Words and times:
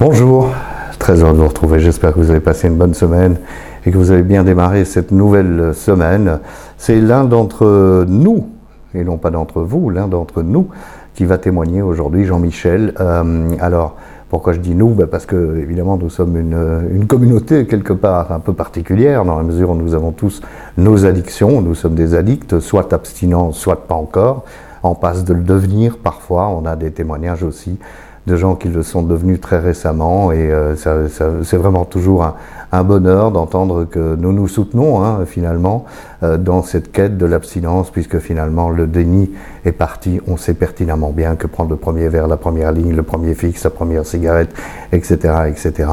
Bonjour, 0.00 0.52
très 1.00 1.20
heureux 1.20 1.32
de 1.32 1.38
vous 1.38 1.48
retrouver. 1.48 1.80
J'espère 1.80 2.12
que 2.12 2.20
vous 2.20 2.30
avez 2.30 2.38
passé 2.38 2.68
une 2.68 2.76
bonne 2.76 2.94
semaine 2.94 3.36
et 3.84 3.90
que 3.90 3.98
vous 3.98 4.12
avez 4.12 4.22
bien 4.22 4.44
démarré 4.44 4.84
cette 4.84 5.10
nouvelle 5.10 5.74
semaine. 5.74 6.38
C'est 6.76 7.00
l'un 7.00 7.24
d'entre 7.24 8.04
nous, 8.08 8.46
et 8.94 9.02
non 9.02 9.16
pas 9.16 9.30
d'entre 9.30 9.62
vous, 9.62 9.90
l'un 9.90 10.06
d'entre 10.06 10.42
nous 10.42 10.68
qui 11.16 11.24
va 11.24 11.36
témoigner 11.36 11.82
aujourd'hui, 11.82 12.26
Jean-Michel. 12.26 12.94
Euh, 13.00 13.50
alors, 13.58 13.96
pourquoi 14.28 14.52
je 14.52 14.60
dis 14.60 14.76
nous? 14.76 14.90
Ben 14.90 15.08
Parce 15.08 15.26
que, 15.26 15.58
évidemment, 15.58 15.96
nous 15.96 16.10
sommes 16.10 16.36
une, 16.36 16.88
une, 16.92 17.08
communauté 17.08 17.66
quelque 17.66 17.92
part 17.92 18.30
un 18.30 18.38
peu 18.38 18.52
particulière, 18.52 19.24
dans 19.24 19.36
la 19.36 19.42
mesure 19.42 19.70
où 19.70 19.74
nous 19.74 19.96
avons 19.96 20.12
tous 20.12 20.42
nos 20.76 21.06
addictions. 21.06 21.60
Nous 21.60 21.74
sommes 21.74 21.96
des 21.96 22.14
addicts, 22.14 22.60
soit 22.60 22.92
abstinents, 22.92 23.50
soit 23.50 23.88
pas 23.88 23.96
encore. 23.96 24.44
En 24.84 24.94
passe 24.94 25.24
de 25.24 25.34
le 25.34 25.42
devenir 25.42 25.98
parfois. 25.98 26.46
On 26.50 26.66
a 26.66 26.76
des 26.76 26.92
témoignages 26.92 27.42
aussi 27.42 27.80
de 28.26 28.36
gens 28.36 28.54
qui 28.54 28.68
le 28.68 28.82
sont 28.82 29.02
devenus 29.02 29.40
très 29.40 29.58
récemment 29.58 30.32
et 30.32 30.50
euh, 30.52 30.74
c'est 30.76 31.56
vraiment 31.56 31.84
toujours 31.84 32.34
un, 32.72 32.84
bonheur 32.84 33.30
d'entendre 33.30 33.84
que 33.84 34.16
nous 34.16 34.32
nous 34.32 34.48
soutenons 34.48 35.02
hein, 35.02 35.24
finalement 35.26 35.86
euh, 36.22 36.36
dans 36.36 36.62
cette 36.62 36.92
quête 36.92 37.16
de 37.16 37.26
l'abstinence 37.26 37.90
puisque 37.90 38.18
finalement 38.18 38.70
le 38.70 38.86
déni 38.86 39.30
est 39.64 39.72
parti, 39.72 40.20
on 40.26 40.36
sait 40.36 40.54
pertinemment 40.54 41.10
bien 41.10 41.36
que 41.36 41.46
prendre 41.46 41.70
le 41.70 41.76
premier 41.76 42.08
verre, 42.08 42.28
la 42.28 42.36
première 42.36 42.72
ligne, 42.72 42.94
le 42.94 43.02
premier 43.02 43.34
fixe, 43.34 43.64
la 43.64 43.70
première 43.70 44.04
cigarette, 44.04 44.50
etc., 44.92 45.16
etc., 45.48 45.88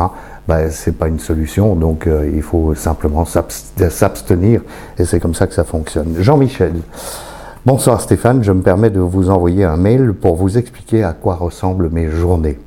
ben, 0.48 0.70
c'est 0.70 0.92
pas 0.92 1.08
une 1.08 1.20
solution, 1.20 1.76
donc 1.76 2.06
euh, 2.06 2.30
il 2.32 2.44
faut 2.44 2.76
simplement 2.76 3.26
s'abstenir 3.26 4.62
et 5.00 5.06
c'est 5.06 5.20
comme 5.20 5.34
ça 5.34 5.48
que 5.48 5.54
ça 5.54 5.64
fonctionne. 5.64 6.16
Jean-Michel. 6.20 6.74
Bonsoir 7.66 8.00
Stéphane, 8.00 8.44
je 8.44 8.52
me 8.52 8.62
permets 8.62 8.92
de 8.92 9.00
vous 9.00 9.32
envoyer 9.32 9.64
un 9.64 9.76
mail 9.76 10.14
pour 10.14 10.36
vous 10.36 10.60
expliquer 10.60 11.04
à 11.04 11.14
quoi 11.14 11.34
ressemblent 11.34 11.90
mes 11.90 12.12
journées. 12.12 12.60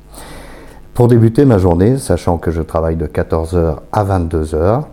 Pour 0.93 1.07
débuter 1.07 1.45
ma 1.45 1.57
journée, 1.57 1.97
sachant 1.97 2.37
que 2.37 2.51
je 2.51 2.61
travaille 2.61 2.97
de 2.97 3.05
14h 3.05 3.77
à 3.93 4.03
22h, 4.03 4.83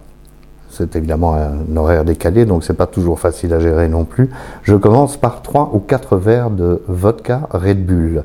c'est 0.70 0.94
évidemment 0.94 1.34
un 1.34 1.76
horaire 1.76 2.04
décalé, 2.04 2.44
donc 2.44 2.62
c'est 2.62 2.74
pas 2.74 2.86
toujours 2.86 3.18
facile 3.18 3.52
à 3.52 3.58
gérer 3.58 3.88
non 3.88 4.04
plus. 4.04 4.30
Je 4.62 4.76
commence 4.76 5.16
par 5.16 5.42
3 5.42 5.72
ou 5.74 5.80
4 5.80 6.16
verres 6.18 6.50
de 6.50 6.82
vodka 6.86 7.48
Red 7.50 7.84
Bull. 7.84 8.22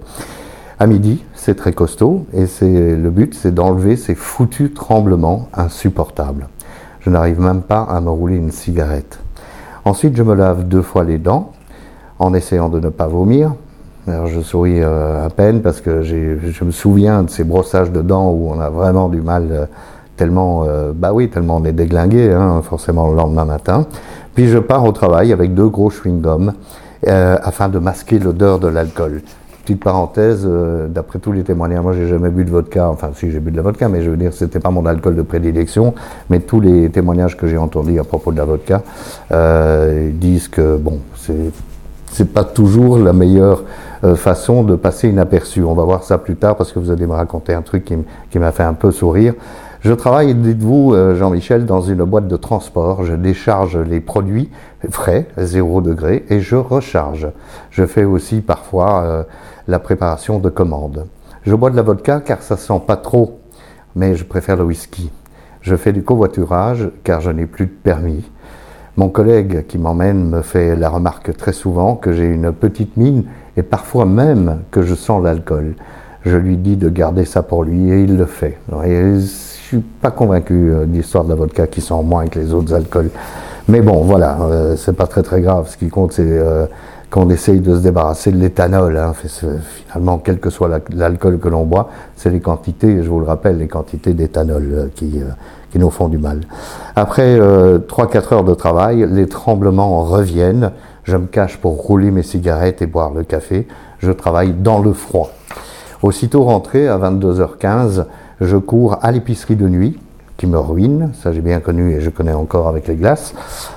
À 0.78 0.86
midi, 0.86 1.24
c'est 1.34 1.56
très 1.56 1.74
costaud 1.74 2.28
et 2.32 2.46
c'est 2.46 2.96
le 2.96 3.10
but, 3.10 3.34
c'est 3.34 3.56
d'enlever 3.56 3.96
ces 3.96 4.14
foutus 4.14 4.72
tremblements 4.76 5.48
insupportables. 5.56 6.48
Je 7.00 7.10
n'arrive 7.10 7.40
même 7.40 7.64
pas 7.64 7.82
à 7.82 8.00
me 8.02 8.12
rouler 8.12 8.36
une 8.36 8.52
cigarette. 8.52 9.18
Ensuite, 9.84 10.16
je 10.16 10.22
me 10.22 10.36
lave 10.36 10.68
deux 10.68 10.84
fois 10.84 11.04
les 11.04 11.18
dents 11.18 11.54
en 12.22 12.36
essayant 12.36 12.70
de 12.70 12.80
ne 12.80 12.90
pas 12.90 13.08
vomir. 13.08 13.54
Alors 14.08 14.28
je 14.28 14.40
souris 14.42 14.82
euh, 14.82 15.26
à 15.26 15.30
peine 15.30 15.62
parce 15.62 15.82
que 15.82 16.04
je 16.04 16.64
me 16.64 16.72
souviens 16.72 17.24
de 17.24 17.30
ces 17.30 17.44
brossages 17.44 17.92
de 17.92 18.02
dents 18.02 18.30
où 18.30 18.52
on 18.52 18.60
a 18.60 18.70
vraiment 18.70 19.10
du 19.10 19.22
mal, 19.22 19.48
euh, 19.52 19.66
tellement, 20.18 20.64
euh, 20.68 20.92
bah 20.96 21.14
oui, 21.14 21.30
tellement 21.30 21.58
on 21.58 21.66
est 21.66 21.72
déglingué, 21.72 22.32
hein, 22.32 22.62
forcément 22.64 23.10
le 23.10 23.16
lendemain 23.16 23.46
matin. 23.46 23.86
Puis 24.36 24.48
je 24.48 24.60
pars 24.60 24.86
au 24.86 24.92
travail 24.92 25.34
avec 25.34 25.54
deux 25.54 25.68
gros 25.68 25.90
chewing-gums 25.90 26.54
afin 27.08 27.68
de 27.68 27.80
masquer 27.80 28.20
l'odeur 28.20 28.60
de 28.60 28.68
l'alcool. 28.68 29.24
Petite 29.64 29.84
parenthèse, 29.84 30.48
d'après 30.90 31.18
tous 31.18 31.32
les 31.32 31.44
témoignages, 31.44 31.82
moi 31.82 31.94
j'ai 31.94 32.08
jamais 32.08 32.30
bu 32.30 32.46
de 32.46 32.52
vodka, 32.52 32.88
enfin 32.90 33.10
si 33.16 33.32
j'ai 33.32 33.40
bu 33.40 33.50
de 33.50 33.58
la 33.58 33.64
vodka, 33.64 33.90
mais 33.90 34.04
je 34.04 34.12
veux 34.12 34.18
dire 34.18 34.32
c'était 34.34 34.60
pas 34.60 34.70
mon 34.70 34.86
alcool 34.86 35.16
de 35.16 35.24
prédilection, 35.24 35.96
mais 36.30 36.40
tous 36.40 36.60
les 36.60 36.90
témoignages 36.90 37.36
que 37.36 37.48
j'ai 37.48 37.58
entendus 37.58 38.00
à 38.00 38.04
propos 38.04 38.32
de 38.32 38.38
la 38.38 38.46
vodka 38.46 38.84
disent 40.14 40.48
que 40.48 40.78
bon, 40.78 41.00
c'est 41.16 41.52
c'est 42.12 42.34
pas 42.34 42.44
toujours 42.44 42.98
la 42.98 43.14
meilleure 43.14 43.64
euh, 44.04 44.16
façon 44.16 44.64
de 44.64 44.76
passer 44.76 45.10
inaperçu. 45.10 45.64
On 45.64 45.74
va 45.74 45.84
voir 45.84 46.04
ça 46.04 46.18
plus 46.18 46.36
tard 46.36 46.56
parce 46.56 46.72
que 46.72 46.80
vous 46.80 46.92
allez 46.92 47.08
me 47.08 47.14
raconter 47.14 47.54
un 47.54 47.62
truc 47.62 47.86
qui, 48.30 48.40
m'a 48.40 48.52
fait 48.52 48.64
un 48.64 48.74
peu 48.74 48.92
sourire. 48.92 49.34
Je 49.82 49.94
travaille, 49.94 50.36
dites-vous, 50.36 50.94
euh, 50.94 51.16
Jean-Michel, 51.16 51.66
dans 51.66 51.82
une 51.82 52.04
boîte 52.04 52.28
de 52.28 52.36
transport. 52.36 53.04
Je 53.04 53.14
décharge 53.14 53.78
les 53.78 54.00
produits 54.00 54.50
frais, 54.90 55.28
zéro 55.38 55.82
degré, 55.82 56.26
et 56.30 56.40
je 56.40 56.56
recharge. 56.56 57.30
Je 57.72 57.86
fais 57.86 58.04
aussi 58.04 58.42
parfois 58.42 59.04
euh, 59.04 59.24
la 59.68 59.80
préparation 59.80 60.38
de 60.40 60.50
commandes. 60.50 61.08
Je 61.44 61.56
bois 61.56 61.72
de 61.72 61.76
la 61.76 61.82
vodka 61.82 62.20
car 62.20 62.44
ça 62.44 62.58
sent 62.58 62.82
pas 62.86 62.98
trop, 62.98 63.40
mais 63.96 64.16
je 64.16 64.26
préfère 64.26 64.58
le 64.58 64.64
whisky. 64.64 65.12
Je 65.62 65.76
fais 65.76 65.94
du 65.94 66.04
covoiturage 66.04 66.90
car 67.04 67.22
je 67.22 67.32
n'ai 67.32 67.46
plus 67.46 67.66
de 67.66 67.72
permis. 67.72 68.24
Mon 68.98 69.08
collègue 69.08 69.66
qui 69.68 69.78
m'emmène 69.78 70.30
me 70.30 70.42
fait 70.42 70.76
la 70.76 70.90
remarque 70.90 71.36
très 71.38 71.54
souvent 71.54 71.96
que 71.96 72.12
j'ai 72.12 72.26
une 72.26 72.52
petite 72.52 72.98
mine 72.98 73.24
et 73.56 73.64
parfois 73.64 74.06
même 74.06 74.60
que 74.70 74.82
je 74.82 74.96
sens 74.96 75.24
l'alcool. 75.24 75.76
Je 76.26 76.36
lui 76.36 76.58
dis 76.58 76.76
de 76.76 76.90
garder 76.90 77.24
ça 77.24 77.42
pour 77.42 77.64
lui 77.64 77.90
et 77.90 78.02
il 78.02 78.18
le 78.18 78.26
fait. 78.26 78.58
Et 78.86 79.16
je 79.16 79.20
suis 79.78 79.80
pas 79.80 80.12
convaincu 80.12 80.54
euh, 80.54 80.86
de 80.86 80.92
l'histoire 80.92 81.24
de 81.24 81.30
la 81.30 81.36
vodka 81.36 81.68
qui 81.68 81.80
sent 81.80 82.04
moins 82.04 82.28
que 82.28 82.38
les 82.38 82.54
autres 82.54 82.74
alcools. 82.74 83.10
Mais 83.70 83.80
bon, 83.82 84.02
voilà, 84.02 84.38
euh, 84.42 84.76
c'est 84.76 84.96
pas 84.96 85.08
très 85.08 85.24
très 85.24 85.40
grave. 85.40 85.70
Ce 85.70 85.78
qui 85.78 85.88
compte, 85.88 86.12
c'est 86.12 86.26
euh, 86.28 86.66
qu'on 87.10 87.30
essaye 87.30 87.62
de 87.62 87.76
se 87.78 87.82
débarrasser 87.82 88.32
de 88.32 88.38
l'éthanol. 88.38 88.98
Hein. 88.98 89.14
Finalement, 89.88 90.18
quel 90.18 90.40
que 90.40 90.50
soit 90.50 90.70
l'alcool 90.94 91.40
que 91.40 91.48
l'on 91.48 91.64
boit, 91.64 91.90
c'est 92.18 92.30
les 92.30 92.42
quantités, 92.42 93.02
je 93.02 93.10
vous 93.10 93.20
le 93.20 93.26
rappelle, 93.26 93.58
les 93.58 93.70
quantités 93.70 94.14
d'éthanol 94.14 94.90
qui, 94.96 95.22
qui 95.72 95.80
nous 95.80 95.90
font 95.90 96.08
du 96.08 96.18
mal. 96.18 96.42
Après 96.96 97.40
euh, 97.40 97.80
3-4 97.80 98.34
heures 98.34 98.44
de 98.44 98.54
travail, 98.54 99.08
les 99.10 99.28
tremblements 99.28 100.04
reviennent. 100.04 100.72
Je 101.04 101.18
me 101.18 101.26
cache 101.26 101.58
pour 101.58 101.78
rouler 101.78 102.12
mes 102.12 102.24
cigarettes 102.24 102.82
et 102.82 102.88
boire 102.88 103.12
le 103.12 103.24
café. 103.24 103.68
Je 104.00 104.12
travaille 104.12 104.54
dans 104.54 104.80
le 104.80 104.94
froid. 104.94 105.32
Aussitôt 106.04 106.44
rentré 106.44 106.88
à 106.88 106.98
22h15, 106.98 108.06
je 108.42 108.58
cours 108.58 108.98
à 109.02 109.12
l'épicerie 109.12 109.56
de 109.56 109.68
nuit, 109.68 110.00
qui 110.38 110.48
me 110.48 110.58
ruine, 110.58 111.12
ça 111.14 111.32
j'ai 111.32 111.42
bien 111.42 111.60
connu 111.60 111.94
et 111.94 112.02
je 112.02 112.10
connais 112.10 112.34
encore 112.34 112.68
avec 112.68 112.88
les 112.88 112.96
glaces, 112.96 113.36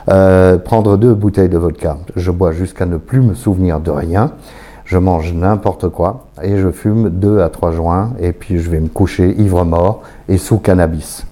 euh, 0.08 0.56
prendre 0.56 0.96
deux 0.96 1.12
bouteilles 1.12 1.50
de 1.50 1.58
vodka. 1.58 1.98
Je 2.16 2.30
bois 2.30 2.52
jusqu'à 2.52 2.86
ne 2.86 2.96
plus 2.96 3.20
me 3.20 3.34
souvenir 3.34 3.80
de 3.80 3.90
rien. 3.90 4.32
Je 4.86 4.96
mange 4.96 5.34
n'importe 5.34 5.90
quoi 5.90 6.26
et 6.42 6.56
je 6.56 6.70
fume 6.70 7.10
deux 7.10 7.40
à 7.40 7.50
trois 7.50 7.72
joints 7.72 8.12
et 8.18 8.32
puis 8.32 8.58
je 8.58 8.70
vais 8.70 8.80
me 8.80 8.88
coucher 8.88 9.34
ivre 9.38 9.64
mort 9.64 10.00
et 10.28 10.38
sous 10.38 10.58
cannabis. 10.58 11.26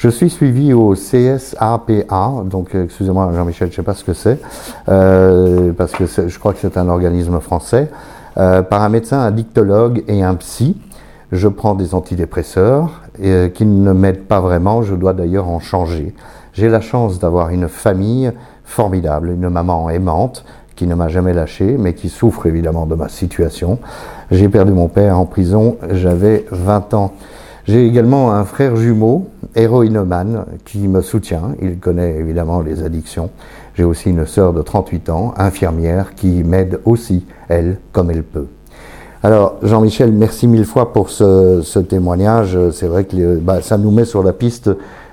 Je 0.00 0.08
suis 0.08 0.30
suivi 0.30 0.72
au 0.72 0.94
CSAPA, 0.94 2.32
donc 2.46 2.74
euh, 2.74 2.84
excusez-moi 2.84 3.32
Jean-Michel, 3.36 3.68
je 3.68 3.72
ne 3.72 3.76
sais 3.76 3.82
pas 3.82 3.92
ce 3.92 4.02
que 4.02 4.14
c'est, 4.14 4.38
euh, 4.88 5.72
parce 5.76 5.92
que 5.92 6.06
je 6.06 6.38
crois 6.38 6.54
que 6.54 6.58
c'est 6.58 6.78
un 6.78 6.88
organisme 6.88 7.38
français, 7.40 7.90
euh, 8.38 8.62
par 8.62 8.80
un 8.80 8.88
médecin, 8.88 9.20
un 9.20 9.30
dictologue 9.30 10.02
et 10.08 10.22
un 10.22 10.36
psy. 10.36 10.80
Je 11.32 11.48
prends 11.48 11.74
des 11.74 11.94
antidépresseurs 11.94 13.02
qui 13.52 13.66
ne 13.66 13.92
m'aident 13.92 14.24
pas 14.24 14.40
vraiment, 14.40 14.80
je 14.80 14.94
dois 14.94 15.12
d'ailleurs 15.12 15.50
en 15.50 15.60
changer. 15.60 16.14
J'ai 16.54 16.70
la 16.70 16.80
chance 16.80 17.18
d'avoir 17.18 17.50
une 17.50 17.68
famille 17.68 18.32
formidable, 18.64 19.28
une 19.28 19.50
maman 19.50 19.90
aimante 19.90 20.46
qui 20.76 20.86
ne 20.86 20.94
m'a 20.94 21.08
jamais 21.08 21.34
lâché, 21.34 21.76
mais 21.78 21.92
qui 21.92 22.08
souffre 22.08 22.46
évidemment 22.46 22.86
de 22.86 22.94
ma 22.94 23.10
situation. 23.10 23.78
J'ai 24.30 24.48
perdu 24.48 24.72
mon 24.72 24.88
père 24.88 25.18
en 25.18 25.26
prison, 25.26 25.76
j'avais 25.90 26.46
20 26.50 26.94
ans. 26.94 27.12
J'ai 27.66 27.86
également 27.86 28.32
un 28.32 28.44
frère 28.44 28.76
jumeau, 28.76 29.28
héroïnomane, 29.54 30.46
qui 30.64 30.88
me 30.88 31.02
soutient. 31.02 31.54
Il 31.60 31.78
connaît 31.78 32.16
évidemment 32.16 32.60
les 32.60 32.82
addictions. 32.82 33.30
J'ai 33.74 33.84
aussi 33.84 34.10
une 34.10 34.26
sœur 34.26 34.52
de 34.52 34.62
38 34.62 35.10
ans, 35.10 35.34
infirmière, 35.36 36.14
qui 36.14 36.42
m'aide 36.42 36.80
aussi, 36.84 37.26
elle, 37.48 37.78
comme 37.92 38.10
elle 38.10 38.24
peut. 38.24 38.48
Alors, 39.22 39.56
Jean-Michel, 39.62 40.12
merci 40.12 40.48
mille 40.48 40.64
fois 40.64 40.94
pour 40.94 41.10
ce, 41.10 41.78
témoignage. 41.80 42.56
C'est 42.72 42.86
vrai 42.86 43.04
que 43.04 43.36
bah, 43.36 43.60
ça 43.60 43.76
nous 43.76 43.90
met 43.90 44.06
sur 44.06 44.22
la 44.22 44.32
piste 44.32 44.70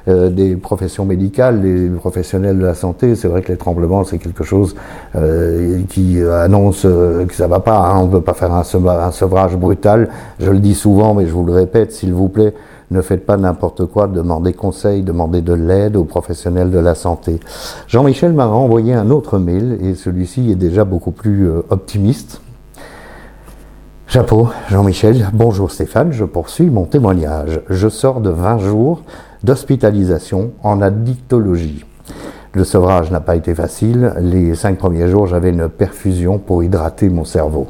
euh, 0.08 0.30
des 0.30 0.56
professions 0.56 1.04
médicales, 1.04 1.60
des 1.60 1.90
professionnels 1.90 2.58
de 2.58 2.64
la 2.64 2.74
santé. 2.74 3.16
C'est 3.16 3.28
vrai 3.28 3.42
que 3.42 3.52
les 3.52 3.58
tremblements, 3.58 4.06
c'est 4.06 4.18
quelque 4.18 4.46
chose 4.46 4.76
euh, 5.18 5.82
qui 5.90 6.22
annonce 6.22 6.84
euh, 6.86 7.26
que 7.26 7.34
ça 7.34 7.48
va 7.48 7.60
pas. 7.60 7.80
Hein. 7.80 8.00
On 8.00 8.06
ne 8.06 8.12
peut 8.12 8.22
pas 8.22 8.34
faire 8.34 8.54
un, 8.54 8.64
sevrage 8.64 9.58
brutal. 9.58 10.08
Je 10.40 10.52
le 10.52 10.60
dis 10.60 10.76
souvent, 10.76 11.14
mais 11.14 11.28
je 11.28 11.34
vous 11.34 11.44
le 11.44 11.52
répète, 11.52 11.92
s'il 11.92 12.14
vous 12.14 12.30
plaît, 12.30 12.54
ne 12.92 13.02
faites 13.02 13.26
pas 13.26 13.36
n'importe 13.36 13.88
quoi, 13.88 14.08
demandez 14.08 14.54
conseil, 14.54 15.02
demandez 15.02 15.42
de 15.42 15.54
l'aide 15.54 15.98
aux 15.98 16.06
professionnels 16.06 16.72
de 16.72 16.80
la 16.80 16.96
santé. 16.96 17.42
Jean-Michel 17.90 18.32
m'a 18.32 18.46
renvoyé 18.46 18.94
un 18.94 19.10
autre 19.10 19.38
mail 19.38 19.78
et 19.82 19.96
celui-ci 19.96 20.50
est 20.50 20.56
déjà 20.56 20.86
beaucoup 20.86 21.12
plus 21.12 21.50
optimiste. 21.70 22.40
Chapeau, 24.18 24.48
Jean-Michel. 24.68 25.28
Bonjour 25.32 25.70
Stéphane, 25.70 26.12
je 26.12 26.26
poursuis 26.26 26.72
mon 26.72 26.86
témoignage. 26.86 27.62
Je 27.70 27.88
sors 27.88 28.20
de 28.20 28.32
20 28.32 28.58
jours 28.58 29.04
d'hospitalisation 29.44 30.54
en 30.64 30.82
addictologie. 30.82 31.86
Le 32.54 32.64
sevrage 32.64 33.12
n'a 33.12 33.20
pas 33.20 33.36
été 33.36 33.54
facile. 33.54 34.14
Les 34.20 34.56
cinq 34.56 34.80
premiers 34.80 35.08
jours, 35.08 35.28
j'avais 35.28 35.52
une 35.52 35.70
perfusion 35.70 36.40
pour 36.40 36.64
hydrater 36.64 37.10
mon 37.10 37.26
cerveau. 37.26 37.68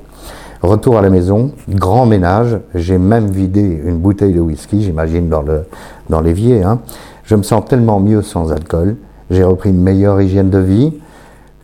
Retour 0.62 0.98
à 0.98 1.02
la 1.02 1.10
maison, 1.10 1.52
grand 1.68 2.06
ménage. 2.06 2.58
J'ai 2.74 2.98
même 2.98 3.28
vidé 3.28 3.82
une 3.84 3.98
bouteille 3.98 4.34
de 4.34 4.40
whisky, 4.40 4.82
j'imagine 4.82 5.28
dans 5.28 5.42
le 5.42 5.66
dans 6.10 6.22
l'évier. 6.22 6.64
Hein. 6.64 6.80
Je 7.26 7.36
me 7.36 7.44
sens 7.44 7.66
tellement 7.66 8.00
mieux 8.00 8.22
sans 8.22 8.54
alcool. 8.54 8.96
J'ai 9.30 9.44
repris 9.44 9.72
une 9.72 9.82
meilleure 9.82 10.22
hygiène 10.22 10.50
de 10.50 10.60
vie 10.60 10.94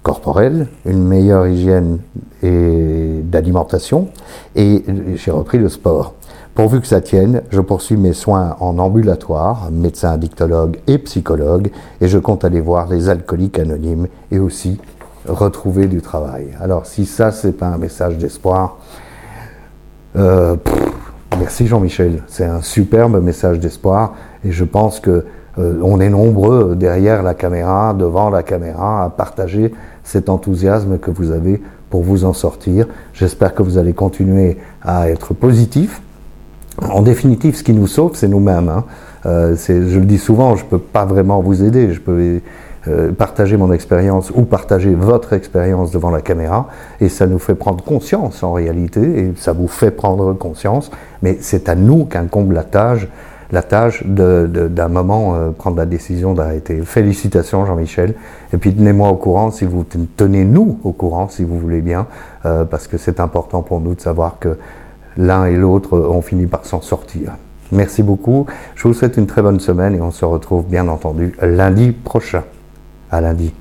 corporelle, 0.04 0.68
une 0.86 1.04
meilleure 1.04 1.48
hygiène 1.48 2.00
d'alimentation 2.44 4.10
et 4.56 4.84
j'ai 5.16 5.32
repris 5.32 5.58
le 5.58 5.70
sport. 5.70 6.14
Pourvu 6.56 6.82
que 6.82 6.88
ça 6.88 7.02
tienne, 7.02 7.42
je 7.50 7.62
poursuis 7.62 7.98
mes 7.98 8.14
soins 8.14 8.56
en 8.60 8.78
ambulatoire, 8.78 9.72
médecin 9.72 10.12
addictologue 10.12 10.78
et 10.86 11.00
psychologue, 11.00 11.72
et 12.00 12.08
je 12.08 12.20
compte 12.20 12.46
aller 12.46 12.62
voir 12.62 12.88
les 12.88 13.10
alcooliques 13.10 13.58
anonymes 13.58 14.08
et 14.30 14.38
aussi 14.38 14.80
retrouver 15.28 15.88
du 15.88 16.02
travail. 16.02 16.50
Alors 16.62 16.86
si 16.86 17.08
ça, 17.08 17.32
c'est 17.32 17.54
pas 17.54 17.70
un 17.70 17.80
message 17.80 18.20
d'espoir, 18.20 18.78
euh, 20.16 20.56
merci 21.40 21.66
Jean-Michel, 21.66 22.22
c'est 22.28 22.46
un 22.46 22.62
superbe 22.62 23.20
message 23.24 23.60
d'espoir, 23.60 24.14
et 24.46 24.52
je 24.52 24.64
pense 24.64 25.00
que 25.00 25.26
euh, 25.60 25.80
on 25.82 26.00
est 26.00 26.10
nombreux 26.10 26.76
derrière 26.76 27.24
la 27.24 27.34
caméra, 27.34 27.94
devant 27.94 28.30
la 28.30 28.44
caméra, 28.44 29.06
à 29.06 29.10
partager 29.10 29.74
cet 30.04 30.30
enthousiasme 30.30 30.98
que 30.98 31.12
vous 31.12 31.32
avez 31.32 31.62
pour 31.90 32.04
vous 32.04 32.26
en 32.26 32.34
sortir. 32.34 32.88
J'espère 33.14 33.54
que 33.54 33.64
vous 33.64 33.78
allez 33.78 33.94
continuer 33.94 34.58
à 34.84 35.10
être 35.10 35.34
positif, 35.34 36.02
en 36.82 37.02
définitive, 37.02 37.56
ce 37.56 37.64
qui 37.64 37.74
nous 37.74 37.88
sauve, 37.88 38.16
c'est 38.16 38.28
nous-mêmes. 38.28 38.70
Hein. 38.70 38.84
Euh, 39.26 39.56
je 39.56 40.00
le 40.00 40.06
dis 40.06 40.18
souvent, 40.18 40.56
je 40.56 40.64
ne 40.64 40.70
peux 40.70 40.80
pas 40.80 41.06
vraiment 41.06 41.40
vous 41.40 41.64
aider. 41.64 41.94
Je 41.94 42.02
peux 42.02 42.42
euh, 42.88 43.12
partager 43.12 43.58
mon 43.58 43.72
expérience 43.72 44.32
ou 44.36 44.42
partager 44.42 44.94
votre 44.96 45.34
expérience 45.34 45.92
devant 45.92 46.10
la 46.10 46.22
caméra, 46.22 46.68
et 47.00 47.10
ça 47.10 47.28
nous 47.28 47.40
fait 47.40 47.56
prendre 47.56 47.84
conscience 47.84 48.44
en 48.44 48.54
réalité, 48.54 49.02
et 49.02 49.34
ça 49.38 49.54
vous 49.54 49.68
fait 49.68 49.92
prendre 49.92 50.34
conscience, 50.34 50.92
mais 51.22 51.38
c'est 51.40 51.70
à 51.70 51.76
nous 51.76 52.06
qu'incombe 52.06 52.52
la 52.52 52.64
tâche, 52.64 53.08
la 53.54 53.62
tâche 53.62 54.04
d'un 54.06 54.88
moment 54.90 55.36
euh, 55.36 55.52
prendre 55.52 55.78
la 55.78 55.86
décision 55.86 56.34
d'arrêter. 56.34 56.82
Félicitations 56.82 57.66
Jean-Michel, 57.66 58.16
et 58.52 58.58
puis 58.58 58.74
tenez-moi 58.76 59.10
au 59.10 59.16
courant 59.16 59.52
si 59.52 59.64
vous 59.64 59.86
tenez 60.18 60.44
nous 60.44 60.80
au 60.84 60.92
courant 60.92 61.30
si 61.30 61.46
vous 61.46 61.58
voulez 61.58 61.82
bien, 61.82 62.08
parce 62.44 62.88
que 62.88 62.98
c'est 62.98 63.20
important 63.22 63.62
pour 63.62 63.80
nous 63.80 63.96
de 63.96 64.02
savoir 64.02 64.38
que 64.40 64.58
l'un 65.18 65.46
et 65.46 65.56
l'autre 65.56 65.98
ont 65.98 66.22
fini 66.22 66.46
par 66.48 66.66
s'en 66.66 66.82
sortir. 66.82 67.34
Merci 67.72 68.04
beaucoup. 68.04 68.46
Je 68.76 68.88
vous 68.88 68.94
souhaite 68.94 69.18
une 69.18 69.28
très 69.28 69.42
bonne 69.42 69.60
semaine 69.60 69.96
et 69.96 70.02
on 70.02 70.12
se 70.12 70.26
retrouve 70.26 70.66
bien 70.66 70.88
entendu 70.88 71.36
lundi 71.42 71.92
prochain. 71.92 72.44
À 73.12 73.22
lundi. 73.22 73.54